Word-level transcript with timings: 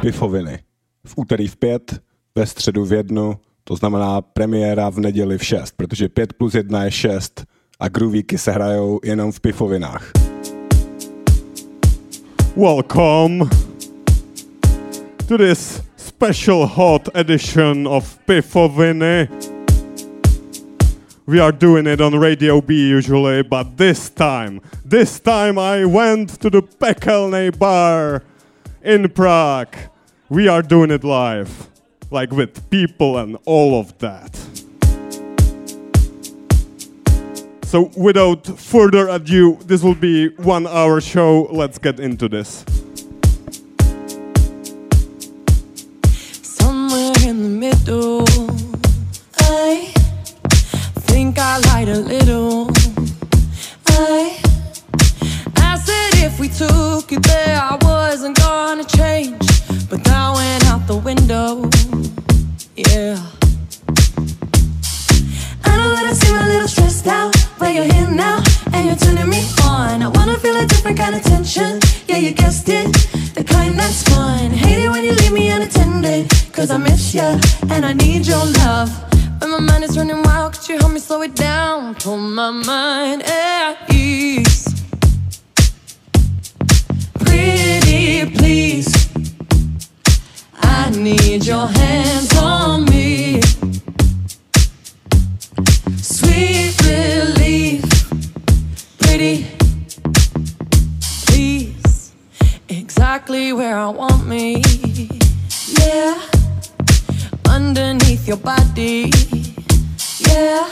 Pifoviny. 0.00 0.58
V 1.06 1.12
úterý 1.16 1.48
v 1.48 1.56
pět, 1.56 2.00
ve 2.34 2.46
středu 2.46 2.84
v 2.84 2.92
jednu, 2.92 3.36
to 3.64 3.76
znamená 3.76 4.20
premiéra 4.20 4.90
v 4.90 4.98
neděli 4.98 5.38
v 5.38 5.44
šest, 5.44 5.74
protože 5.76 6.08
pět 6.08 6.32
plus 6.32 6.54
jedna 6.54 6.84
je 6.84 6.90
šest 6.90 7.44
a 7.80 7.88
groovíky 7.88 8.38
se 8.38 8.52
hrajou 8.52 9.00
jenom 9.04 9.32
v 9.32 9.40
pifovinách. 9.40 10.12
Welcome 12.56 13.44
to 15.28 15.38
this 15.38 15.82
special 15.96 16.66
hot 16.66 17.08
edition 17.14 17.88
of 17.88 18.18
Pifoviny. 18.18 19.28
We 21.28 21.40
are 21.40 21.50
doing 21.50 21.88
it 21.88 22.00
on 22.00 22.14
Radio 22.14 22.60
B 22.60 22.88
usually, 22.88 23.42
but 23.42 23.76
this 23.76 24.08
time, 24.10 24.60
this 24.84 25.18
time 25.18 25.58
I 25.58 25.84
went 25.84 26.40
to 26.40 26.48
the 26.48 26.62
Pekelny 26.62 27.50
bar 27.58 28.22
in 28.80 29.08
Prague. 29.08 29.74
We 30.28 30.46
are 30.46 30.62
doing 30.62 30.92
it 30.92 31.02
live, 31.02 31.68
like 32.12 32.30
with 32.30 32.70
people 32.70 33.18
and 33.18 33.36
all 33.44 33.80
of 33.80 33.98
that. 33.98 34.36
So, 37.64 37.90
without 37.96 38.46
further 38.46 39.08
ado, 39.08 39.58
this 39.64 39.82
will 39.82 39.96
be 39.96 40.28
one 40.36 40.68
hour 40.68 41.00
show. 41.00 41.48
Let's 41.50 41.78
get 41.78 41.98
into 41.98 42.28
this. 42.28 42.64
Somewhere 46.40 47.12
in 47.24 47.42
the 47.42 47.48
middle, 47.48 48.45
think 51.36 51.46
I 51.46 51.58
lied 51.72 51.88
a 51.88 52.00
little. 52.00 52.70
I, 53.88 54.38
I 55.56 55.78
said 55.78 56.24
if 56.24 56.38
we 56.40 56.48
took 56.48 57.12
it 57.12 57.22
there, 57.22 57.58
I 57.60 57.76
wasn't 57.82 58.36
gonna 58.38 58.84
change, 58.84 59.38
but 59.90 60.02
that 60.04 60.34
went 60.34 60.64
out 60.66 60.86
the 60.86 60.96
window. 60.96 61.68
Yeah. 62.76 63.16
I 65.64 65.76
know 65.76 65.90
that 65.96 66.06
I 66.06 66.12
seem 66.12 66.36
a 66.36 66.46
little 66.48 66.68
stressed 66.68 67.06
out, 67.06 67.34
but 67.58 67.74
you're 67.74 67.90
here 67.92 68.10
now 68.10 68.42
and 68.72 68.86
you're 68.86 68.96
turning 68.96 69.28
me 69.28 69.42
on. 69.64 70.02
I 70.02 70.08
wanna 70.08 70.38
feel 70.38 70.56
a 70.56 70.66
different 70.66 70.98
kind 70.98 71.14
of 71.14 71.22
tension. 71.22 71.80
Yeah, 72.08 72.18
you 72.18 72.32
guessed 72.32 72.68
it, 72.68 72.92
the 73.34 73.44
kind 73.44 73.78
that's 73.78 74.02
fun. 74.08 74.50
Hate 74.50 74.84
it 74.84 74.90
when 74.90 75.04
you 75.04 75.12
leave 75.12 75.32
me 75.32 75.50
unattended, 75.50 76.30
cause 76.52 76.70
I 76.70 76.78
miss 76.78 77.14
you 77.14 77.28
and 77.70 77.84
I 77.84 77.92
need 77.92 78.26
your 78.26 78.44
love. 78.62 79.15
When 79.38 79.50
my 79.50 79.58
mind 79.60 79.84
is 79.84 79.96
running 79.96 80.22
wild, 80.22 80.54
could 80.54 80.68
you 80.68 80.78
help 80.78 80.92
me 80.92 81.00
slow 81.00 81.22
it 81.22 81.34
down? 81.34 81.94
Pull 81.96 82.16
my 82.16 82.50
mind 82.50 83.22
at 83.22 83.92
ease. 83.92 84.64
Pretty 87.20 88.26
please, 88.36 89.08
I 90.54 90.90
need 90.90 91.44
your 91.44 91.66
hands 91.66 92.36
on 92.36 92.84
me. 92.86 93.40
Sweet 96.00 96.74
relief, 96.82 97.84
pretty 98.98 99.46
please, 101.26 102.12
exactly 102.68 103.52
where 103.52 103.76
I 103.78 103.88
want 103.88 104.26
me. 104.26 104.62
Yeah, 105.78 106.20
underneath 107.56 108.28
your 108.28 108.36
body. 108.36 109.10
Yeah, 110.28 110.68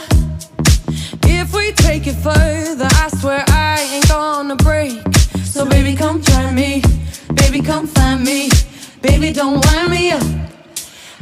if 1.23 1.51
we 1.51 1.71
take 1.71 2.05
it 2.05 2.13
further, 2.13 2.87
I 3.03 3.09
swear 3.19 3.43
I 3.47 3.81
ain't 3.93 4.07
gonna 4.07 4.55
break. 4.55 5.01
So 5.43 5.65
baby, 5.65 5.95
come 5.95 6.21
try 6.21 6.51
me, 6.51 6.83
baby, 7.33 7.59
come 7.61 7.87
find 7.87 8.23
me, 8.23 8.51
baby, 9.01 9.33
don't 9.33 9.65
wind 9.65 9.89
me 9.89 10.11
up. 10.11 10.21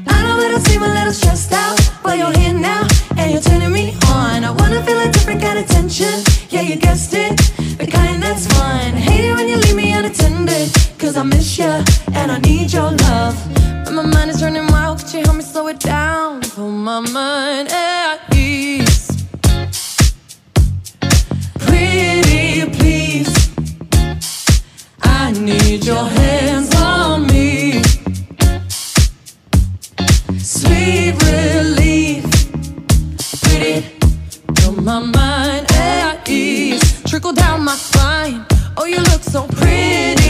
I 0.06 0.18
know 0.24 0.36
that 0.42 0.52
I 0.58 0.60
seem 0.68 0.84
a 0.84 0.94
little 0.98 1.14
stressed 1.14 1.54
out, 1.54 1.80
but 2.04 2.18
you're 2.18 2.38
here 2.38 2.54
now 2.54 2.86
and 3.18 3.32
you're 3.32 3.42
turning 3.42 3.72
me 3.72 3.96
on. 4.12 4.44
I 4.44 4.52
wanna 4.52 4.84
feel 4.84 5.00
a 5.00 5.10
different 5.10 5.42
kind 5.42 5.60
of 5.60 5.66
tension. 5.68 6.16
Yeah, 6.50 6.64
you 6.70 6.76
guessed 6.76 7.14
it, 7.14 7.38
the 7.78 7.88
kind 7.88 8.22
that's 8.22 8.48
fun. 8.48 8.92
Hate 9.08 9.30
it 9.30 9.34
when 9.34 9.48
you 9.48 9.56
leave 9.56 9.78
me 9.78 9.94
unattended, 9.94 10.68
cause 11.00 11.16
I 11.16 11.24
miss 11.24 11.58
you 11.58 11.74
and 12.20 12.34
I 12.34 12.40
need 12.40 12.74
your 12.74 12.92
love. 12.92 13.73
My 13.94 14.02
mind 14.02 14.32
is 14.32 14.42
running 14.42 14.66
wild, 14.68 14.98
could 15.00 15.14
you 15.14 15.20
help 15.20 15.36
me 15.36 15.44
slow 15.44 15.68
it 15.68 15.80
down? 15.80 16.42
Pull 16.42 16.72
my 16.72 17.00
mind 17.00 17.70
at 17.70 18.22
ease. 18.36 19.08
Pretty 21.60 22.66
please, 22.72 23.52
I 25.04 25.32
need 25.34 25.86
your 25.86 26.06
hands 26.06 26.74
on 26.76 27.28
me. 27.28 27.84
Sweet 30.40 31.14
relief, 31.30 32.24
pretty, 33.44 33.86
put 34.56 34.82
my 34.82 35.02
mind 35.02 35.72
at 35.72 36.28
ease. 36.28 37.04
Trickle 37.04 37.34
down 37.34 37.64
my 37.64 37.76
spine. 37.76 38.44
Oh, 38.76 38.86
you 38.86 38.98
look 38.98 39.22
so 39.22 39.46
pretty. 39.48 40.23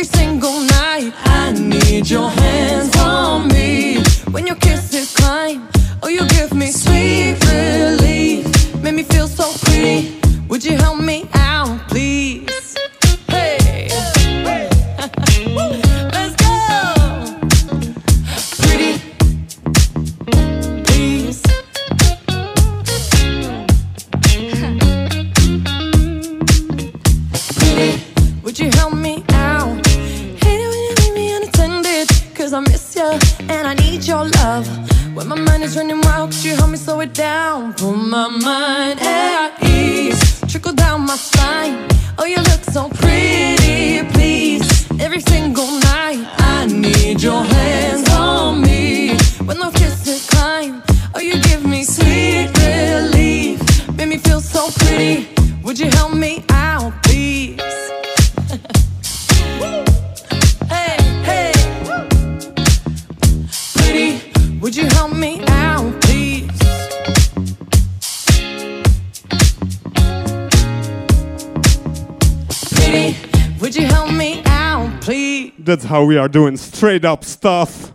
Every 0.00 0.18
single 0.18 0.60
night, 0.60 1.12
I 1.26 1.52
need 1.52 2.08
your 2.08 2.30
hands 2.30 2.96
on 2.96 3.48
me. 3.48 4.02
When 4.30 4.46
your 4.46 4.56
kisses 4.56 5.14
climb, 5.14 5.68
oh, 6.02 6.08
you 6.08 6.26
give 6.28 6.54
me 6.54 6.68
sweet 6.68 7.36
relief. 7.44 8.82
Make 8.82 8.94
me 8.94 9.02
feel 9.02 9.28
so 9.28 9.52
pretty. 9.66 10.18
Would 10.48 10.64
you 10.64 10.78
help 10.78 11.00
me 11.00 11.28
out, 11.34 11.86
please? 11.88 12.49
When 35.20 35.28
my 35.28 35.50
mind 35.50 35.62
is 35.62 35.76
running 35.76 36.00
wild 36.00 36.30
could 36.30 36.44
you 36.44 36.56
help 36.56 36.70
me 36.70 36.76
slow 36.76 37.00
it 37.00 37.12
down. 37.12 37.74
Put 37.74 37.92
my 37.92 38.28
mind. 38.28 39.00
At 39.00 39.62
ease. 39.62 40.40
Trickle 40.48 40.72
down 40.72 41.02
my 41.02 41.16
spine. 41.16 41.88
Oh 42.18 42.24
you 42.24 42.36
look 42.36 42.64
so 42.64 42.88
pretty. 42.88 44.02
Please 44.14 44.64
every 45.00 45.20
single 45.20 45.70
night 45.80 46.24
i 46.38 46.66
need 46.66 47.22
your 47.22 47.42
hands 47.42 48.08
on 48.10 48.62
me. 48.62 49.16
When 49.44 49.58
those 49.58 49.74
kisses 49.74 50.26
climb 50.28 50.82
oh 51.14 51.20
you 51.20 51.40
give 51.42 51.64
me 51.64 51.84
sweet 51.84 52.48
relief. 52.58 53.58
Make 53.96 54.08
me 54.08 54.18
feel 54.18 54.40
so 54.40 54.70
pretty. 54.80 55.28
Would 55.64 55.78
you 55.78 55.90
help 55.90 56.14
me 56.14 56.44
would 64.70 64.76
you 64.76 64.86
help 64.90 65.12
me 65.12 65.42
out 65.48 66.00
please 66.02 66.48
pretty 72.76 73.16
would 73.60 73.74
you 73.74 73.84
help 73.84 74.12
me 74.12 74.40
out 74.46 75.02
please 75.02 75.52
That's 75.58 75.82
how 75.82 76.04
we 76.04 76.16
are 76.18 76.28
doing 76.28 76.56
straight 76.56 77.04
up 77.04 77.24
stuff. 77.24 77.92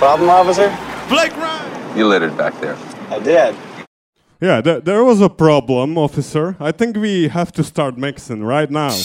Problem, 0.00 0.30
officer? 0.30 0.74
Blake 1.10 1.36
Ryan! 1.36 1.98
You 1.98 2.06
littered 2.08 2.34
back 2.34 2.58
there. 2.58 2.74
I 3.10 3.18
did. 3.18 3.54
Yeah, 4.40 4.62
th- 4.62 4.84
there 4.84 5.04
was 5.04 5.20
a 5.20 5.28
problem, 5.28 5.98
officer. 5.98 6.56
I 6.58 6.72
think 6.72 6.96
we 6.96 7.28
have 7.28 7.52
to 7.52 7.62
start 7.62 7.98
mixing 7.98 8.42
right 8.42 8.70
now. 8.70 8.96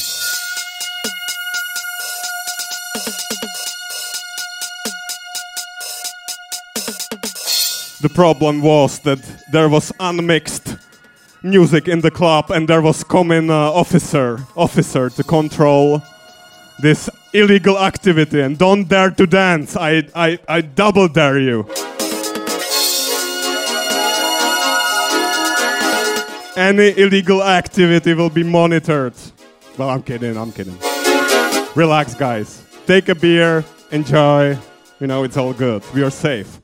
The 8.01 8.09
problem 8.13 8.61
was 8.61 8.99
that 8.99 9.19
there 9.51 9.67
was 9.67 9.91
unmixed 9.99 10.77
music 11.43 11.89
in 11.89 11.99
the 11.99 12.11
club 12.11 12.51
and 12.51 12.69
there 12.69 12.81
was 12.81 13.03
coming 13.03 13.49
uh, 13.49 13.53
officer 13.53 14.39
officer 14.55 15.09
to 15.09 15.23
control 15.23 16.01
this 16.79 17.09
illegal 17.33 17.77
activity 17.79 18.41
and 18.41 18.57
don't 18.57 18.87
dare 18.87 19.11
to 19.11 19.25
dance. 19.27 19.75
I, 19.75 20.03
I, 20.15 20.39
I 20.47 20.61
double 20.61 21.07
dare 21.07 21.39
you. 21.39 21.65
Any 26.57 26.97
illegal 26.97 27.43
activity 27.43 28.13
will 28.13 28.29
be 28.29 28.43
monitored. 28.43 29.13
Well, 29.77 29.89
I'm 29.89 30.03
kidding, 30.03 30.37
I'm 30.37 30.51
kidding. 30.53 30.77
Relax, 31.75 32.15
guys. 32.15 32.63
Take 32.87 33.09
a 33.09 33.15
beer, 33.15 33.65
enjoy. 33.91 34.57
You 34.99 35.07
know, 35.07 35.23
it's 35.23 35.35
all 35.35 35.51
good. 35.53 35.83
We 35.93 36.01
are 36.03 36.09
safe. 36.09 36.59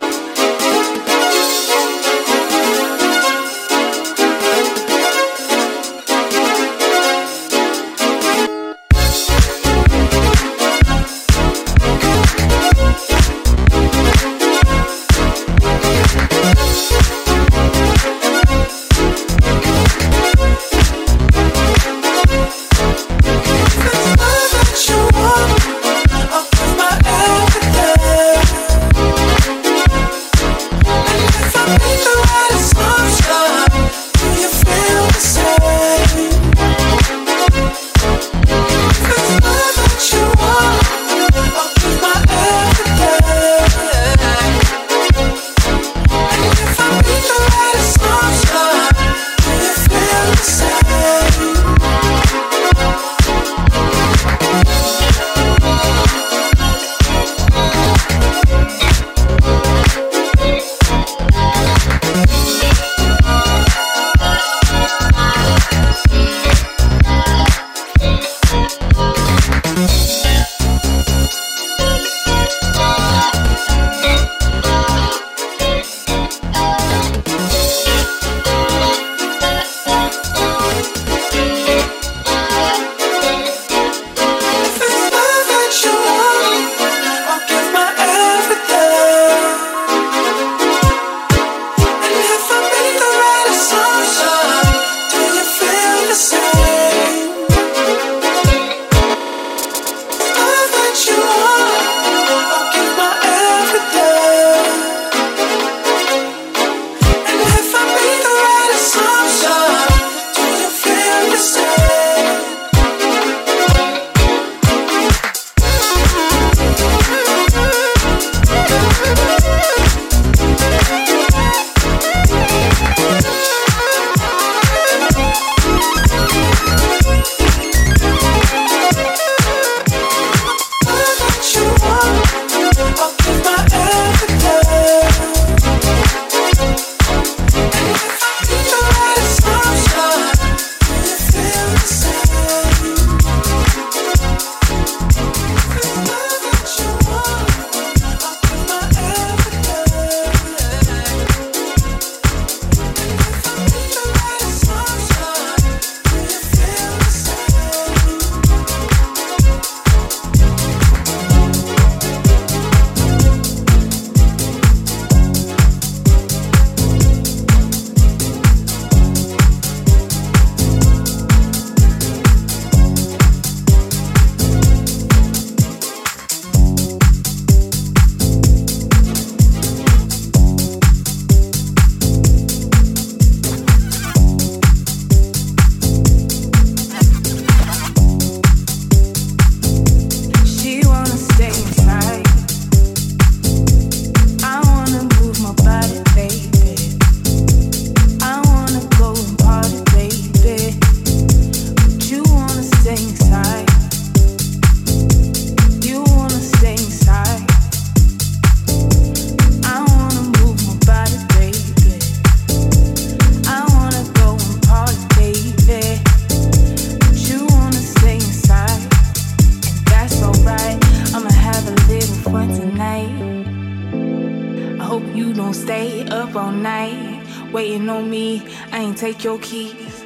Your 229.23 229.37
keys. 229.39 230.03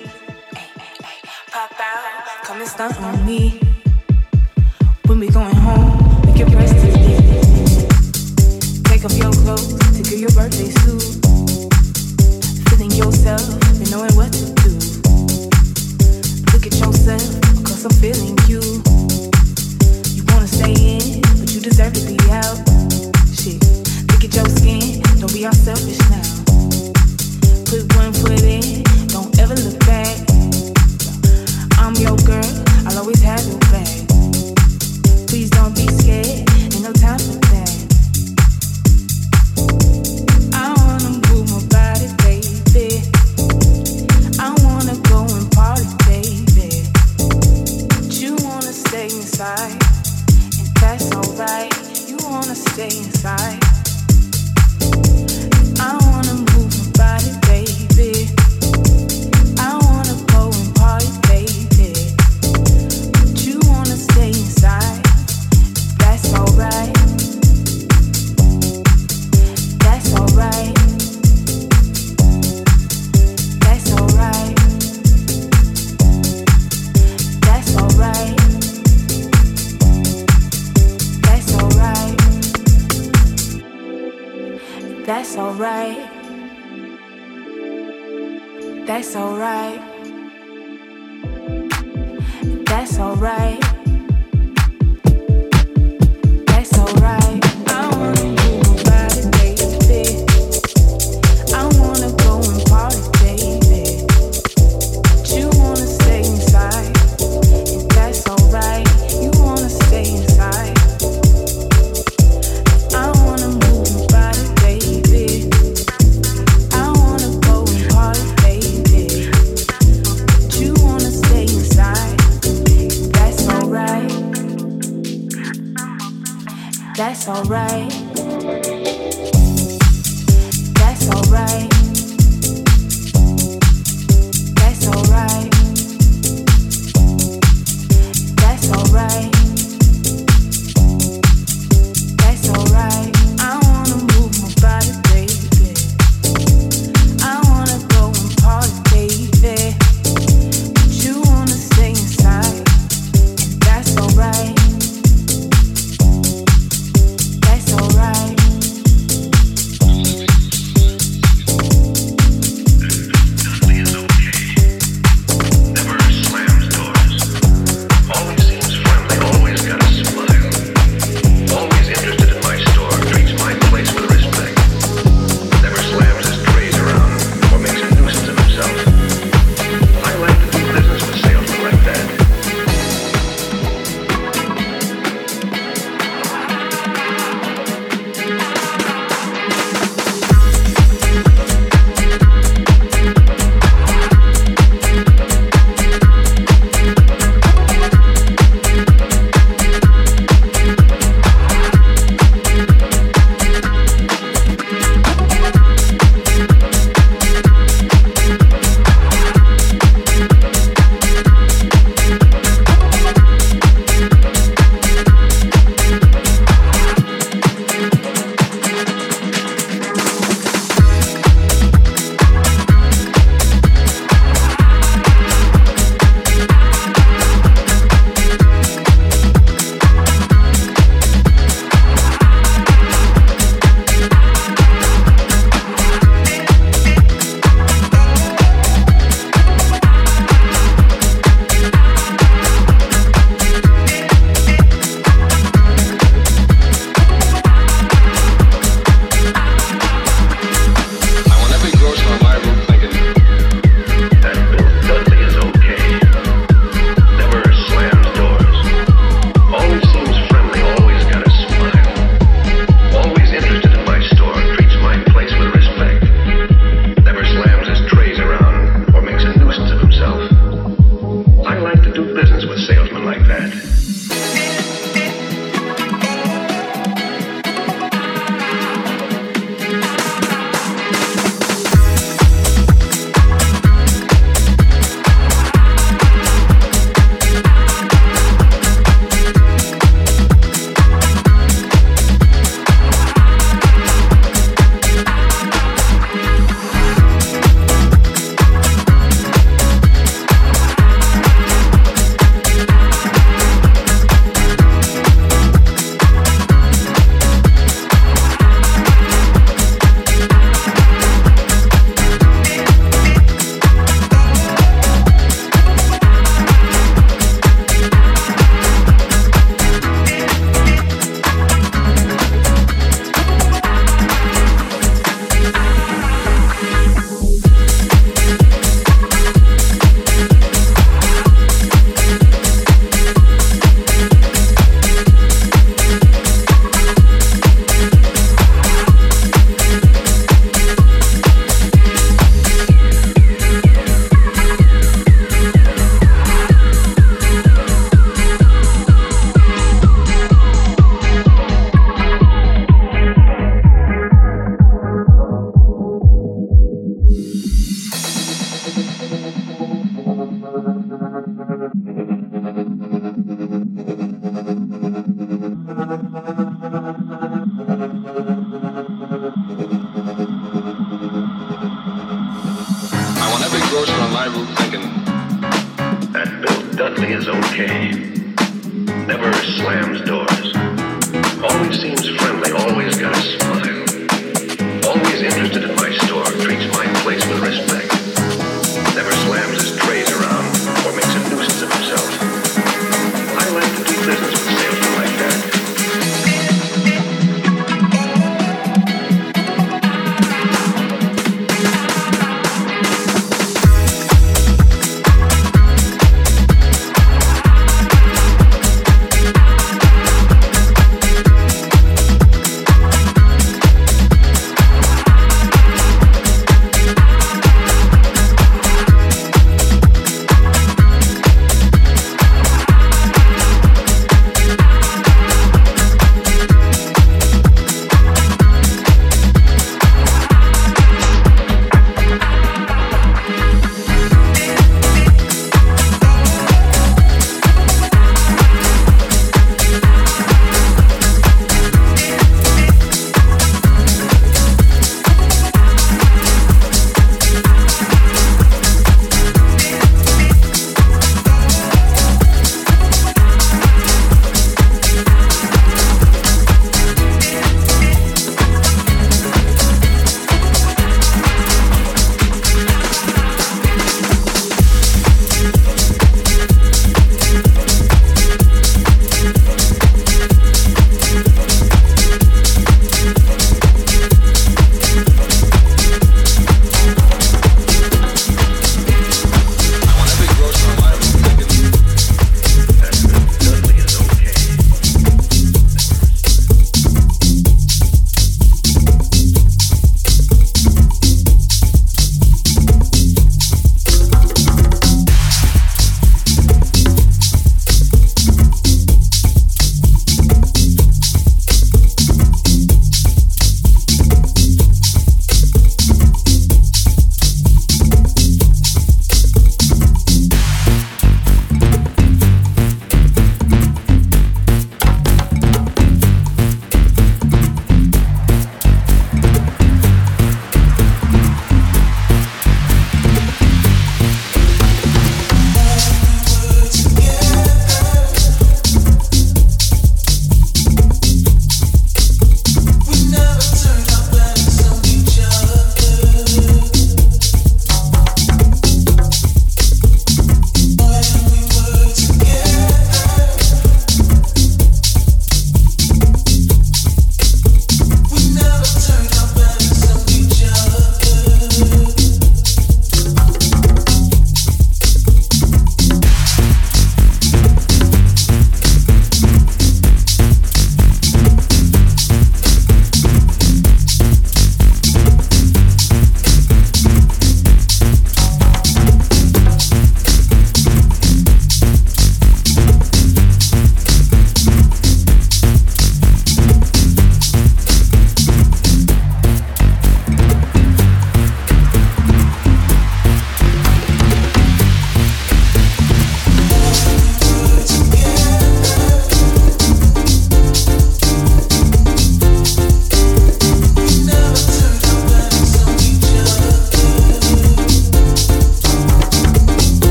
Pop 1.52 1.72
out, 1.80 2.44
come 2.44 2.60
and 2.60 2.68
stunt 2.70 3.00
on 3.02 3.26
me. 3.26 3.65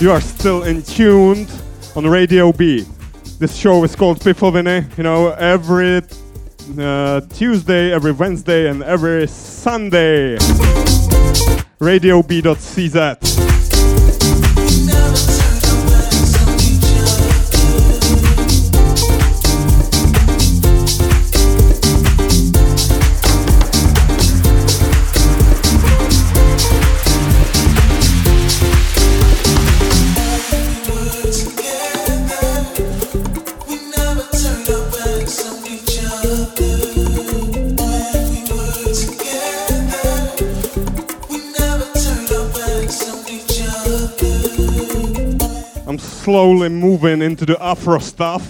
You 0.00 0.12
are 0.12 0.20
still 0.20 0.62
in 0.62 0.82
tuned 0.82 1.50
on 1.96 2.06
Radio 2.06 2.52
B. 2.52 2.86
This 3.40 3.56
show 3.56 3.82
is 3.82 3.96
called 3.96 4.20
Piffle 4.20 4.52
You 4.96 5.02
know, 5.02 5.30
every 5.30 6.02
uh, 6.78 7.20
Tuesday, 7.22 7.92
every 7.92 8.12
Wednesday, 8.12 8.70
and 8.70 8.84
every 8.84 9.26
Sunday. 9.26 10.36
RadioB.cz. 11.80 13.38
I'm 13.38 13.47
slowly 46.28 46.68
moving 46.68 47.22
into 47.22 47.46
the 47.46 47.56
Afro 47.58 47.98
stuff. 47.98 48.42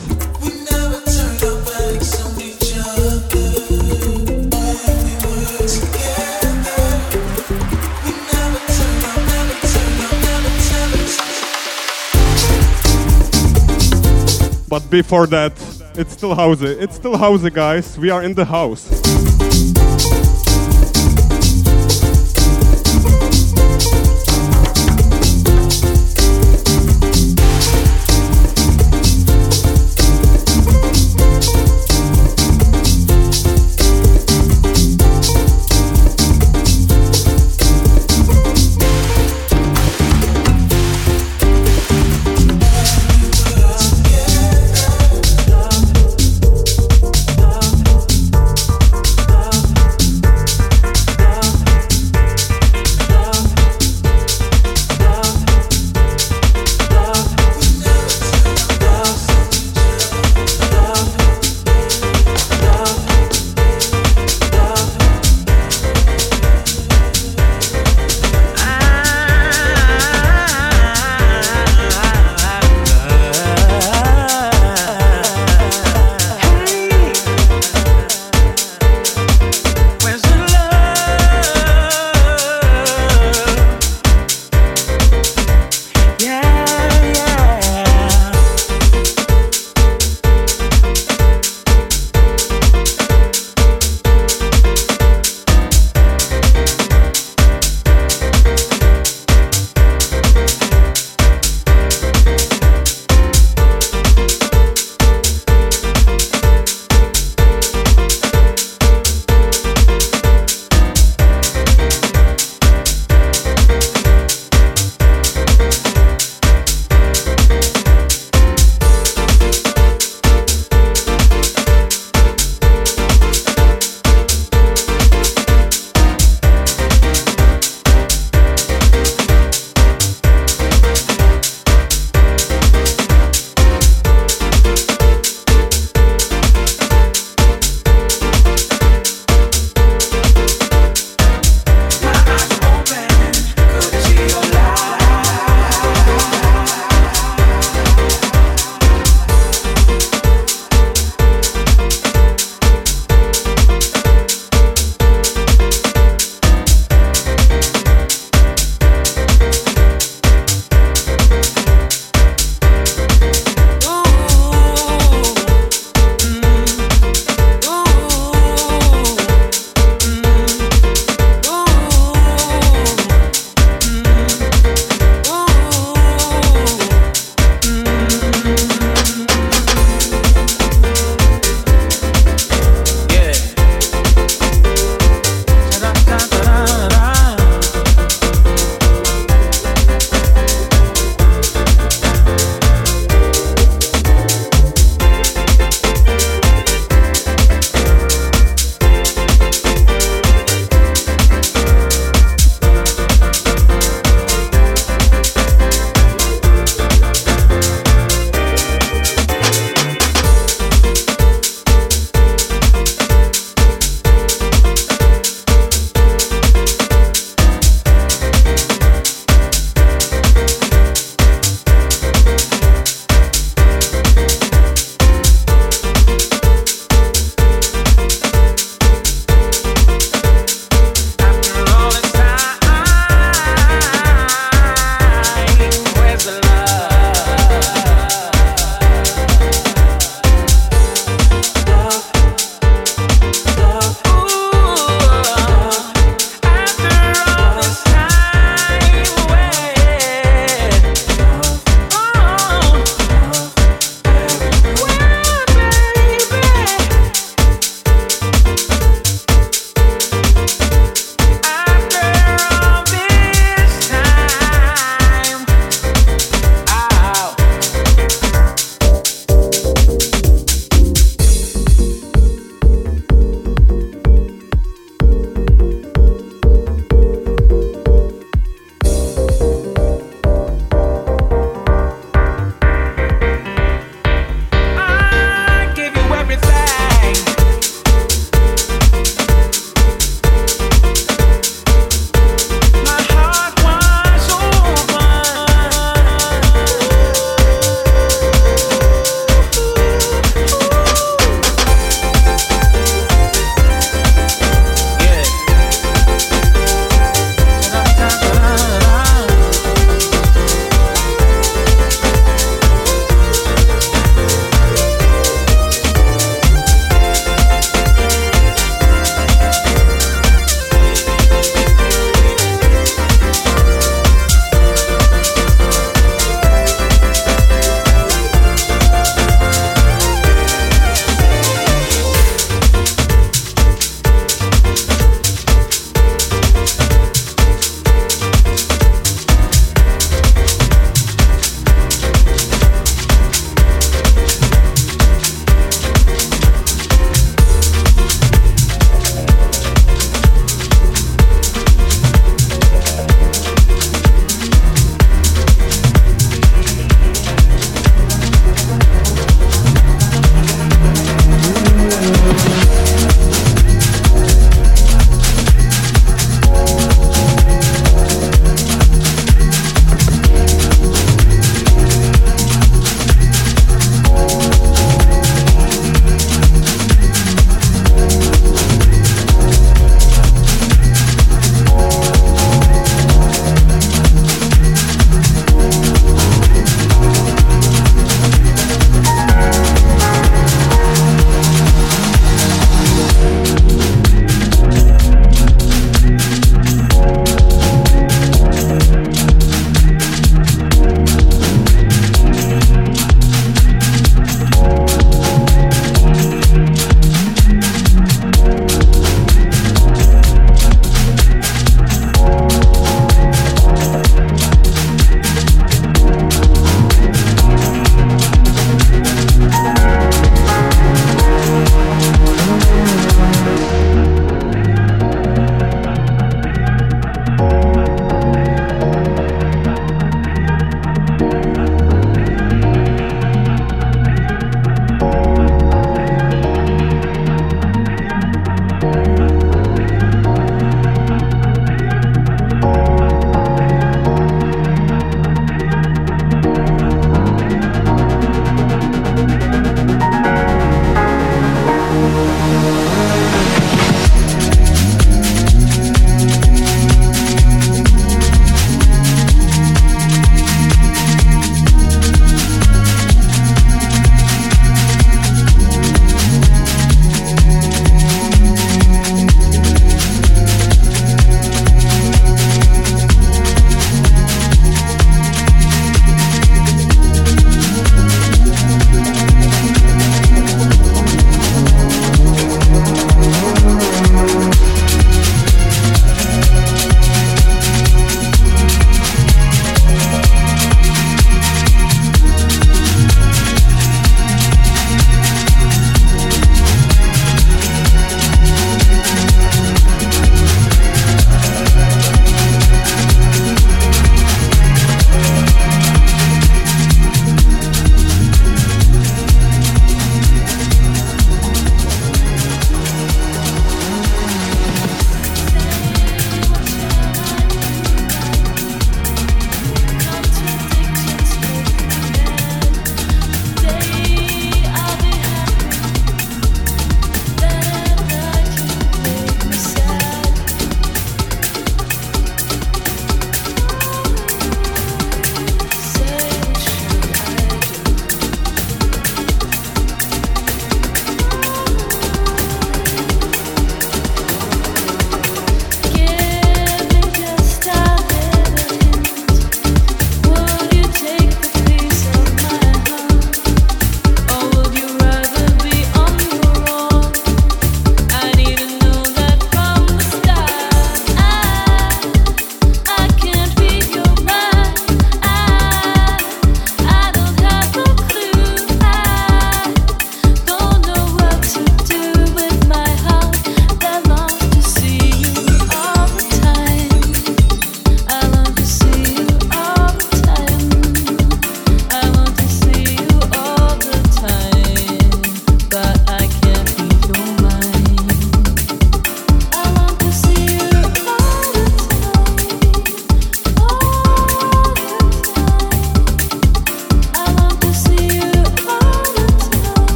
But 14.68 14.90
before 14.90 15.28
that, 15.28 15.52
it's 15.94 16.14
still 16.14 16.34
housey. 16.34 16.82
It's 16.82 16.96
still 16.96 17.14
housey, 17.14 17.54
guys. 17.54 17.96
We 17.96 18.10
are 18.10 18.24
in 18.24 18.34
the 18.34 18.44
house. 18.44 19.17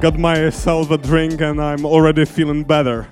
Got 0.00 0.18
myself 0.18 0.90
a 0.90 0.96
drink 0.96 1.42
and 1.42 1.60
I'm 1.60 1.84
already 1.84 2.24
feeling 2.24 2.64
better. 2.64 3.06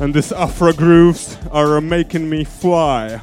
And 0.00 0.12
these 0.12 0.32
Afro 0.32 0.72
grooves 0.72 1.38
are 1.52 1.80
making 1.80 2.28
me 2.28 2.42
fly. 2.42 3.20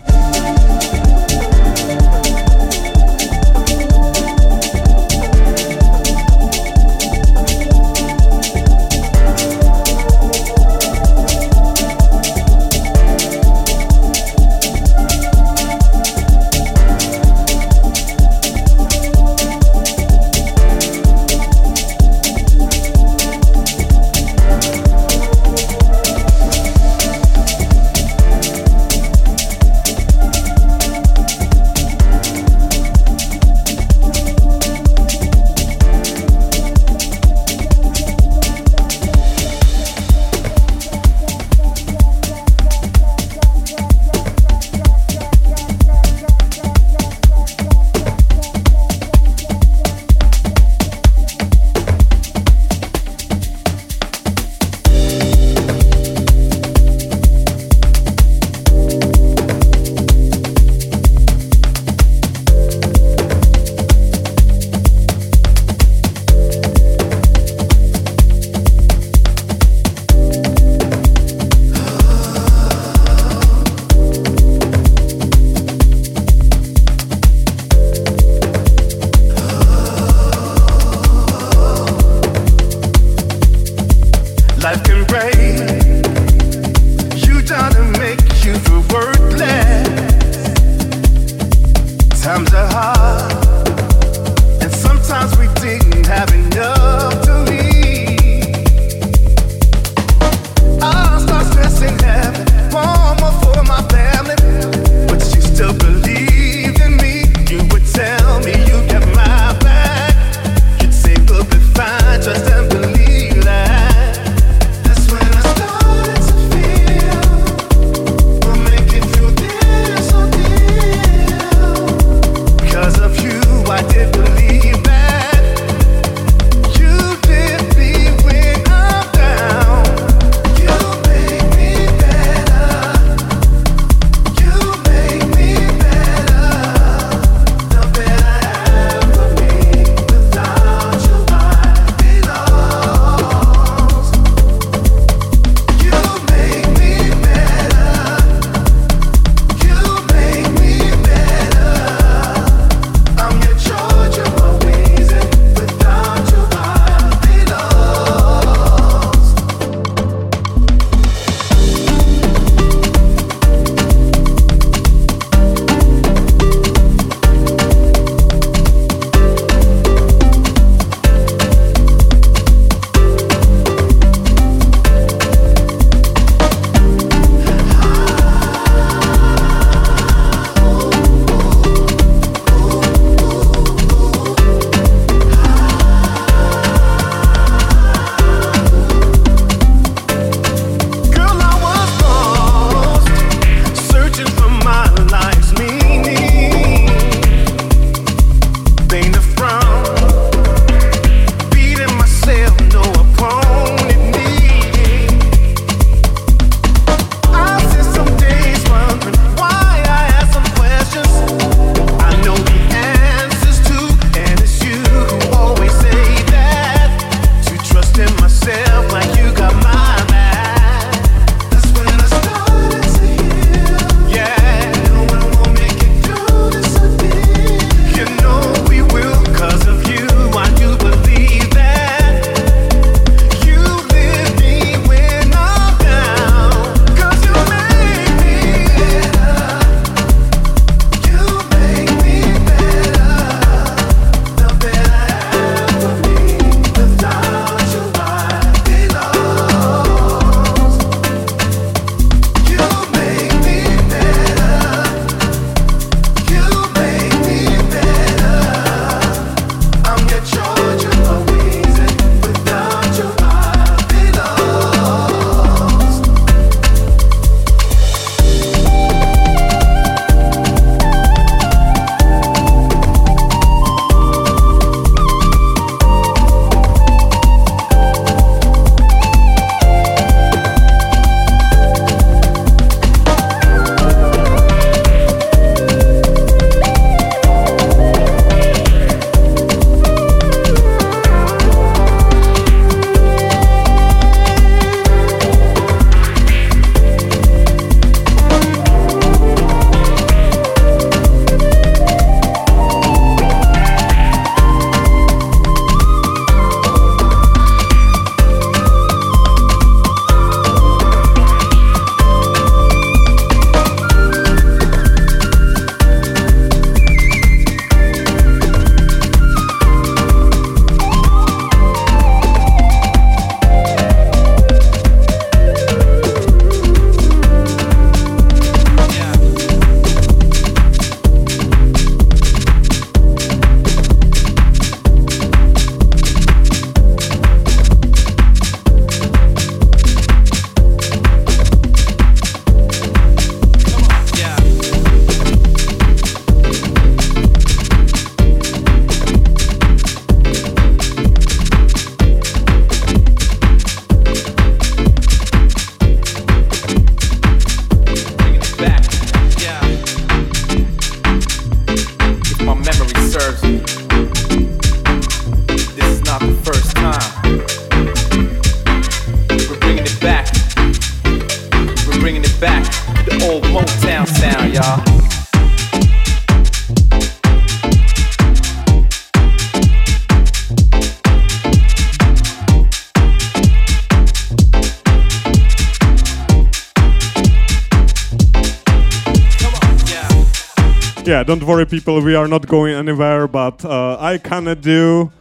Yeah, 391.12 391.24
don't 391.24 391.44
worry, 391.44 391.66
people. 391.66 392.00
We 392.00 392.16
are 392.16 392.28
not 392.28 392.48
going 392.48 392.74
anywhere, 392.74 393.28
but 393.28 393.66
uh, 393.66 393.98
I 394.00 394.18
kinda 394.18 394.56
do. 394.56 395.12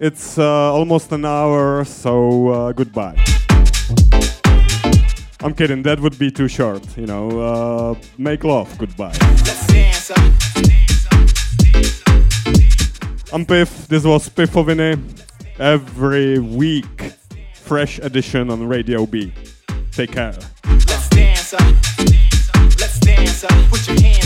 It's 0.00 0.38
uh, 0.38 0.74
almost 0.74 1.12
an 1.12 1.24
hour, 1.24 1.84
so 1.84 2.48
uh, 2.48 2.72
goodbye. 2.72 3.14
I'm 5.44 5.54
kidding. 5.54 5.82
That 5.84 6.00
would 6.00 6.18
be 6.18 6.32
too 6.32 6.48
short. 6.48 6.82
You 6.96 7.06
know, 7.06 7.24
uh, 7.38 7.94
make 8.18 8.42
love. 8.42 8.76
Goodbye. 8.76 9.16
I'm 13.32 13.46
Piff. 13.46 13.86
This 13.86 14.02
was 14.04 14.28
Piffoviny. 14.28 14.98
Every 15.60 16.40
week, 16.40 17.12
fresh 17.54 18.00
edition 18.00 18.50
on 18.50 18.66
Radio 18.66 19.06
B. 19.06 19.32
Take 19.92 20.10
care. 20.10 20.34
Let's 20.64 21.08
dance 21.08 21.54
up. 21.54 21.60
Let's 22.80 22.98
dance 22.98 23.44
up. 23.44 23.70
Put 23.70 23.86
your 23.86 24.00
hands. 24.00 24.25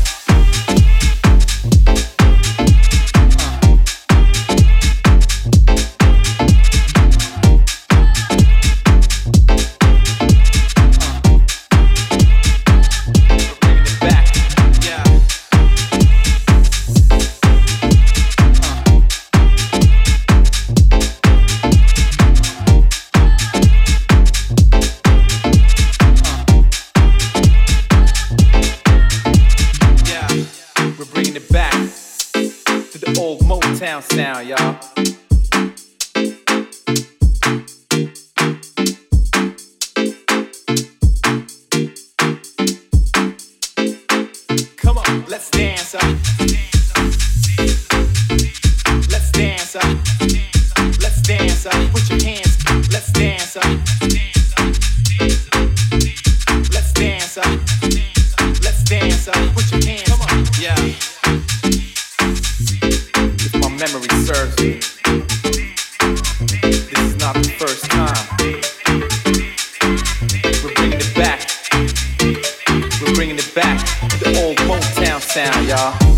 sound, 75.31 75.65
y'all. 75.65 76.10